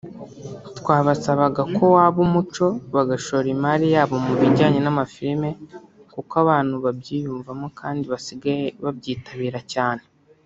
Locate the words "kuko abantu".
6.13-6.75